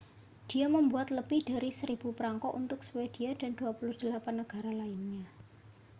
dia 0.51 0.65
membuat 0.75 1.07
lebih 1.17 1.41
dari 1.51 1.69
1.000 1.77 1.93
prangko 2.19 2.49
untuk 2.61 2.79
swedia 2.87 3.31
dan 3.41 3.51
28 3.59 4.09
negara 4.41 4.69
lainnya 4.81 5.25